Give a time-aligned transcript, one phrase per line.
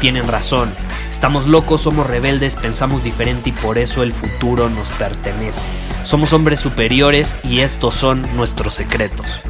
[0.00, 0.74] tienen razón.
[1.10, 5.66] Estamos locos, somos rebeldes, pensamos diferente y por eso el futuro nos pertenece.
[6.04, 9.42] Somos hombres superiores y estos son nuestros secretos.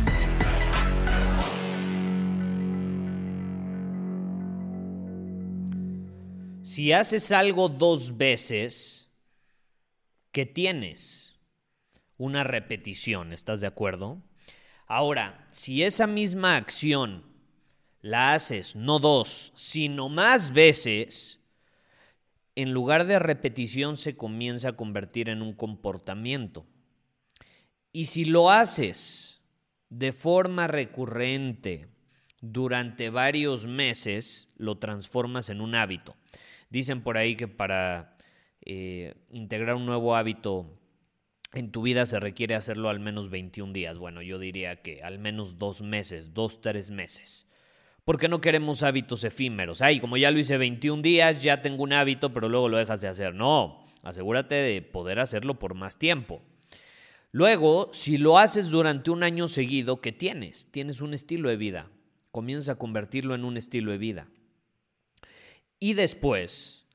[6.62, 9.10] Si haces algo dos veces,
[10.32, 11.38] ¿qué tienes?
[12.16, 14.22] Una repetición, ¿estás de acuerdo?
[14.86, 17.29] Ahora, si esa misma acción
[18.00, 21.40] la haces no dos, sino más veces,
[22.54, 26.66] en lugar de repetición se comienza a convertir en un comportamiento.
[27.92, 29.40] Y si lo haces
[29.88, 31.88] de forma recurrente
[32.40, 36.16] durante varios meses, lo transformas en un hábito.
[36.70, 38.16] Dicen por ahí que para
[38.62, 40.78] eh, integrar un nuevo hábito
[41.52, 43.98] en tu vida se requiere hacerlo al menos 21 días.
[43.98, 47.48] Bueno, yo diría que al menos dos meses, dos, tres meses.
[48.04, 49.82] Porque no queremos hábitos efímeros.
[49.82, 53.00] Ay, como ya lo hice 21 días, ya tengo un hábito, pero luego lo dejas
[53.00, 53.34] de hacer.
[53.34, 56.42] No, asegúrate de poder hacerlo por más tiempo.
[57.32, 60.68] Luego, si lo haces durante un año seguido, ¿qué tienes?
[60.72, 61.88] Tienes un estilo de vida.
[62.32, 64.28] Comienza a convertirlo en un estilo de vida.
[65.78, 66.86] Y después,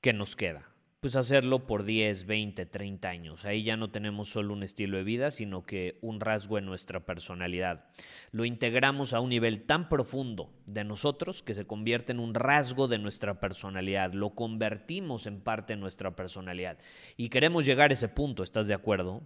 [0.00, 0.68] ¿qué nos queda?
[1.08, 3.46] Pues hacerlo por 10, 20, 30 años.
[3.46, 7.06] Ahí ya no tenemos solo un estilo de vida, sino que un rasgo en nuestra
[7.06, 7.86] personalidad.
[8.30, 12.88] Lo integramos a un nivel tan profundo de nosotros que se convierte en un rasgo
[12.88, 14.12] de nuestra personalidad.
[14.12, 16.76] Lo convertimos en parte de nuestra personalidad.
[17.16, 19.22] Y queremos llegar a ese punto, ¿estás de acuerdo?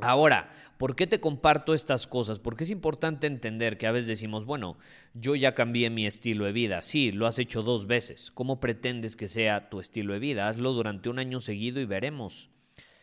[0.00, 2.38] Ahora, ¿por qué te comparto estas cosas?
[2.38, 4.78] Porque es importante entender que a veces decimos, bueno,
[5.12, 6.82] yo ya cambié mi estilo de vida.
[6.82, 8.30] Sí, lo has hecho dos veces.
[8.30, 10.46] ¿Cómo pretendes que sea tu estilo de vida?
[10.46, 12.48] Hazlo durante un año seguido y veremos.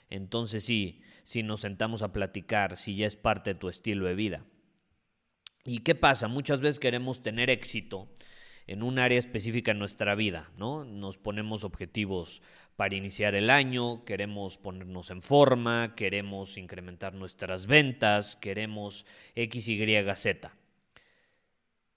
[0.10, 4.16] Entonces sí, si nos sentamos a platicar, si ya es parte de tu estilo de
[4.16, 4.46] vida.
[5.66, 6.30] ¿Y qué pasa?
[6.30, 8.08] Muchas veces queremos tener éxito
[8.68, 10.86] en un área específica en nuestra vida, ¿no?
[10.86, 12.42] Nos ponemos objetivos
[12.76, 19.06] para iniciar el año, queremos ponernos en forma, queremos incrementar nuestras ventas, queremos
[19.36, 20.56] X, Y, Z.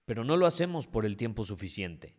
[0.05, 2.15] Pero no lo hacemos por el tiempo suficiente.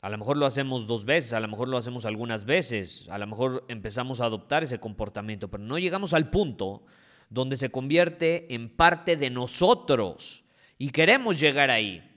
[0.00, 3.18] A lo mejor lo hacemos dos veces, a lo mejor lo hacemos algunas veces, a
[3.18, 6.84] lo mejor empezamos a adoptar ese comportamiento, pero no llegamos al punto
[7.28, 10.44] donde se convierte en parte de nosotros
[10.78, 12.09] y queremos llegar ahí.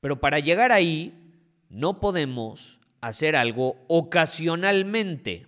[0.00, 1.14] Pero para llegar ahí
[1.68, 5.46] no podemos hacer algo ocasionalmente.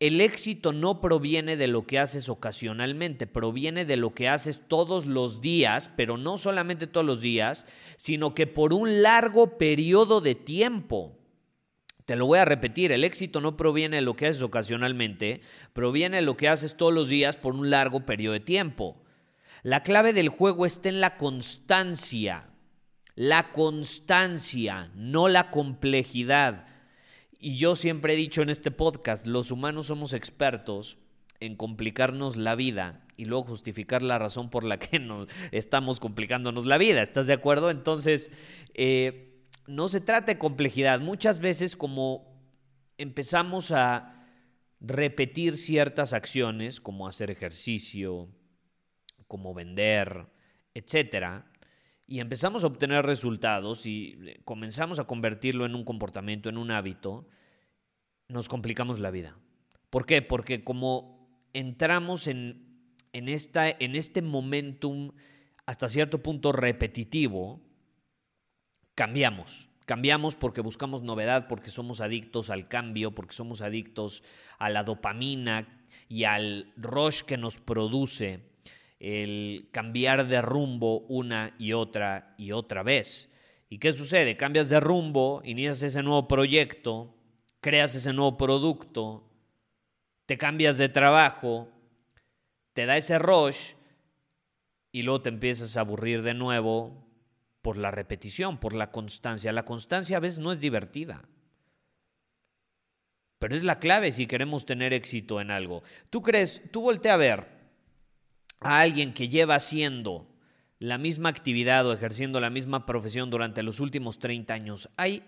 [0.00, 5.06] El éxito no proviene de lo que haces ocasionalmente, proviene de lo que haces todos
[5.06, 7.66] los días, pero no solamente todos los días,
[7.96, 11.18] sino que por un largo periodo de tiempo.
[12.04, 15.40] Te lo voy a repetir, el éxito no proviene de lo que haces ocasionalmente,
[15.72, 19.02] proviene de lo que haces todos los días por un largo periodo de tiempo.
[19.64, 22.48] La clave del juego está en la constancia
[23.18, 26.66] la constancia, no la complejidad.
[27.40, 30.98] Y yo siempre he dicho en este podcast, los humanos somos expertos
[31.40, 36.64] en complicarnos la vida y luego justificar la razón por la que nos estamos complicándonos
[36.64, 37.02] la vida.
[37.02, 37.70] ¿Estás de acuerdo?
[37.70, 38.30] Entonces,
[38.74, 41.00] eh, no se trata de complejidad.
[41.00, 42.40] Muchas veces como
[42.98, 44.12] empezamos a
[44.80, 48.28] repetir ciertas acciones, como hacer ejercicio,
[49.26, 50.28] como vender,
[50.72, 51.50] etcétera,
[52.08, 56.70] y empezamos a obtener resultados y eh, comenzamos a convertirlo en un comportamiento, en un
[56.70, 57.28] hábito,
[58.28, 59.36] nos complicamos la vida.
[59.90, 60.22] ¿Por qué?
[60.22, 65.12] Porque como entramos en, en, esta, en este momentum
[65.66, 67.60] hasta cierto punto repetitivo,
[68.94, 69.68] cambiamos.
[69.84, 74.22] Cambiamos porque buscamos novedad, porque somos adictos al cambio, porque somos adictos
[74.58, 78.48] a la dopamina y al rush que nos produce
[79.00, 83.28] el cambiar de rumbo una y otra y otra vez.
[83.68, 84.36] ¿Y qué sucede?
[84.36, 87.14] Cambias de rumbo, inicias ese nuevo proyecto,
[87.60, 89.28] creas ese nuevo producto,
[90.26, 91.68] te cambias de trabajo,
[92.72, 93.74] te da ese rush
[94.90, 97.06] y luego te empiezas a aburrir de nuevo
[97.62, 99.52] por la repetición, por la constancia.
[99.52, 101.28] La constancia a veces no es divertida.
[103.38, 105.82] Pero es la clave si queremos tener éxito en algo.
[106.10, 107.57] ¿Tú crees, tú voltea a ver
[108.60, 110.28] a alguien que lleva haciendo
[110.78, 114.88] la misma actividad o ejerciendo la misma profesión durante los últimos 30 años?
[114.96, 115.22] Hay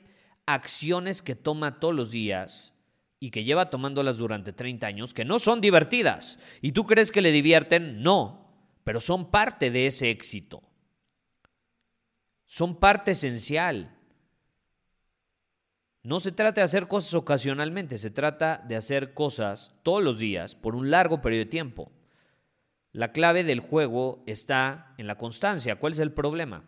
[0.46, 2.72] acciones que toma todos los días
[3.20, 6.38] y que lleva tomándolas durante 30 años que no son divertidas.
[6.62, 8.02] ¿Y tú crees que le divierten?
[8.02, 8.50] No,
[8.82, 10.62] pero son parte de ese éxito.
[12.46, 13.96] Son parte esencial.
[16.02, 20.54] No se trata de hacer cosas ocasionalmente, se trata de hacer cosas todos los días
[20.54, 21.92] por un largo periodo de tiempo.
[22.92, 25.76] La clave del juego está en la constancia.
[25.76, 26.64] ¿Cuál es el problema?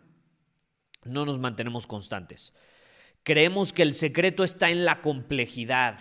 [1.03, 2.53] No nos mantenemos constantes.
[3.23, 5.99] Creemos que el secreto está en la complejidad.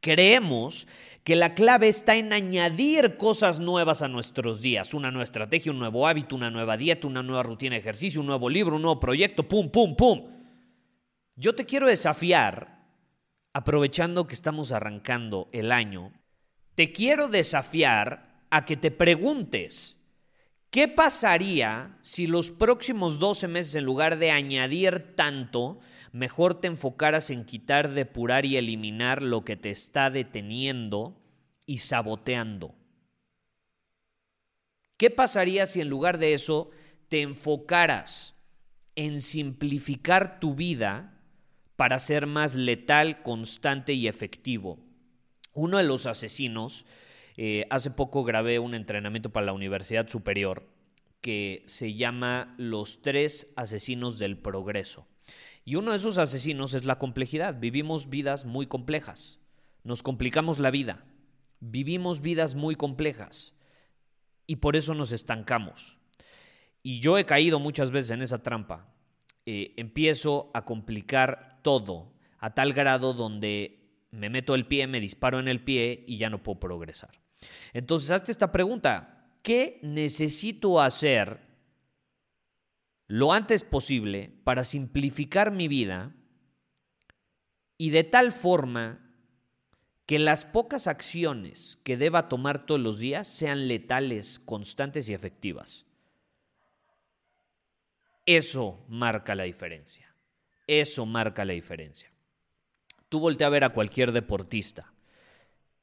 [0.00, 0.88] Creemos
[1.22, 5.78] que la clave está en añadir cosas nuevas a nuestros días, una nueva estrategia, un
[5.78, 8.98] nuevo hábito, una nueva dieta, una nueva rutina de ejercicio, un nuevo libro, un nuevo
[8.98, 10.28] proyecto, pum, pum, pum.
[11.36, 12.82] Yo te quiero desafiar,
[13.52, 16.12] aprovechando que estamos arrancando el año,
[16.74, 19.96] te quiero desafiar a que te preguntes,
[20.70, 25.80] ¿qué pasaría si los próximos 12 meses en lugar de añadir tanto,
[26.12, 31.18] mejor te enfocaras en quitar, depurar y eliminar lo que te está deteniendo
[31.66, 32.74] y saboteando.
[34.98, 36.70] ¿Qué pasaría si en lugar de eso
[37.08, 38.34] te enfocaras
[38.94, 41.18] en simplificar tu vida
[41.76, 44.78] para ser más letal, constante y efectivo?
[45.54, 46.84] Uno de los asesinos,
[47.36, 50.68] eh, hace poco grabé un entrenamiento para la Universidad Superior
[51.20, 55.06] que se llama Los tres asesinos del progreso.
[55.64, 57.60] Y uno de esos asesinos es la complejidad.
[57.60, 59.38] Vivimos vidas muy complejas.
[59.84, 61.04] Nos complicamos la vida.
[61.60, 63.54] Vivimos vidas muy complejas.
[64.46, 65.98] Y por eso nos estancamos.
[66.82, 68.92] Y yo he caído muchas veces en esa trampa.
[69.46, 73.81] Eh, empiezo a complicar todo a tal grado donde
[74.12, 77.10] me meto el pie, me disparo en el pie y ya no puedo progresar.
[77.72, 79.38] Entonces, hazte esta pregunta.
[79.42, 81.40] ¿Qué necesito hacer
[83.08, 86.14] lo antes posible para simplificar mi vida
[87.76, 89.02] y de tal forma
[90.06, 95.86] que las pocas acciones que deba tomar todos los días sean letales, constantes y efectivas.
[98.26, 100.14] Eso marca la diferencia.
[100.66, 102.11] Eso marca la diferencia.
[103.12, 104.90] Tú voltea a ver a cualquier deportista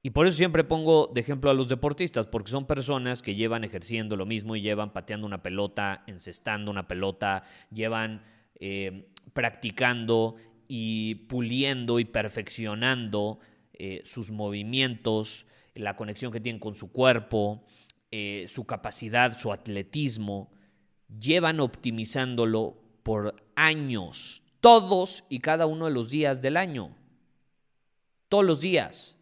[0.01, 3.63] y por eso siempre pongo de ejemplo a los deportistas, porque son personas que llevan
[3.63, 8.23] ejerciendo lo mismo y llevan pateando una pelota, encestando una pelota, llevan
[8.55, 10.37] eh, practicando
[10.67, 13.41] y puliendo y perfeccionando
[13.73, 15.45] eh, sus movimientos,
[15.75, 17.63] la conexión que tienen con su cuerpo,
[18.09, 20.51] eh, su capacidad, su atletismo.
[21.19, 26.95] Llevan optimizándolo por años, todos y cada uno de los días del año.
[28.29, 29.17] Todos los días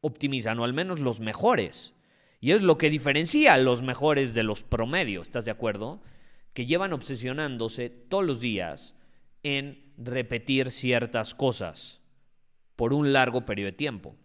[0.00, 1.94] optimizan, o al menos los mejores.
[2.40, 6.02] Y es lo que diferencia a los mejores de los promedios, ¿estás de acuerdo?
[6.52, 8.94] Que llevan obsesionándose todos los días
[9.42, 12.00] en repetir ciertas cosas
[12.76, 14.16] por un largo periodo de tiempo.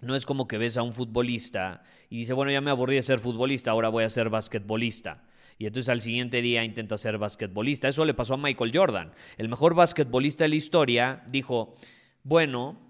[0.00, 3.02] No es como que ves a un futbolista y dice, bueno, ya me aburrí de
[3.02, 5.24] ser futbolista, ahora voy a ser basquetbolista.
[5.58, 7.88] Y entonces al siguiente día intenta ser basquetbolista.
[7.88, 9.12] Eso le pasó a Michael Jordan.
[9.38, 11.74] El mejor basquetbolista de la historia dijo,
[12.22, 12.85] bueno,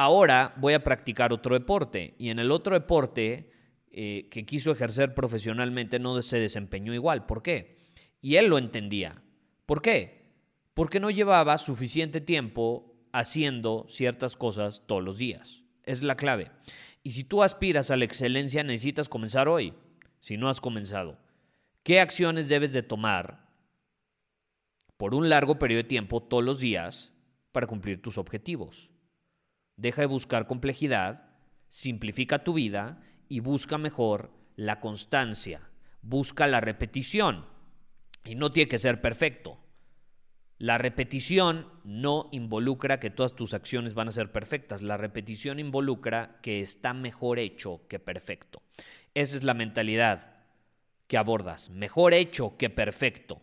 [0.00, 2.14] ahora voy a practicar otro deporte.
[2.16, 3.50] Y en el otro deporte
[3.90, 7.26] eh, que quiso ejercer profesionalmente no se desempeñó igual.
[7.26, 7.76] ¿Por qué?
[8.22, 9.22] Y él lo entendía.
[9.66, 10.32] ¿Por qué?
[10.72, 15.64] Porque no llevaba suficiente tiempo haciendo ciertas cosas todos los días.
[15.84, 16.50] Es la clave.
[17.02, 19.74] Y si tú aspiras a la excelencia, necesitas comenzar hoy,
[20.20, 21.18] si no has comenzado.
[21.82, 23.50] ¿Qué acciones debes de tomar
[24.96, 27.12] por un largo periodo de tiempo todos los días
[27.52, 28.90] para cumplir tus objetivos?
[29.80, 31.24] Deja de buscar complejidad,
[31.70, 35.70] simplifica tu vida y busca mejor la constancia.
[36.02, 37.46] Busca la repetición.
[38.26, 39.58] Y no tiene que ser perfecto.
[40.58, 44.82] La repetición no involucra que todas tus acciones van a ser perfectas.
[44.82, 48.60] La repetición involucra que está mejor hecho que perfecto.
[49.14, 50.44] Esa es la mentalidad
[51.06, 51.70] que abordas.
[51.70, 53.40] Mejor hecho que perfecto.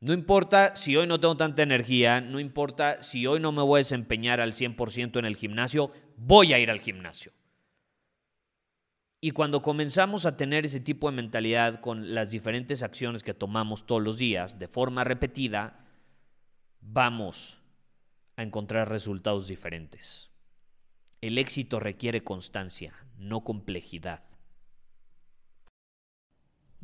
[0.00, 3.78] No importa si hoy no tengo tanta energía, no importa si hoy no me voy
[3.78, 7.32] a desempeñar al 100% en el gimnasio, voy a ir al gimnasio.
[9.20, 13.86] Y cuando comenzamos a tener ese tipo de mentalidad con las diferentes acciones que tomamos
[13.86, 15.86] todos los días de forma repetida,
[16.80, 17.62] vamos
[18.36, 20.30] a encontrar resultados diferentes.
[21.22, 24.22] El éxito requiere constancia, no complejidad.